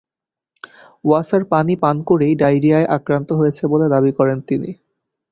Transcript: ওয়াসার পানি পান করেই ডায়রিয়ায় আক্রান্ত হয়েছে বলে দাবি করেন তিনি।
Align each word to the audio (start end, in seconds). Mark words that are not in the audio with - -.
ওয়াসার 1.05 1.43
পানি 1.51 1.73
পান 1.83 1.95
করেই 2.09 2.33
ডায়রিয়ায় 2.41 2.87
আক্রান্ত 2.97 3.29
হয়েছে 3.39 3.63
বলে 3.67 3.87
দাবি 3.93 4.11
করেন 4.19 4.37
তিনি। 4.41 4.69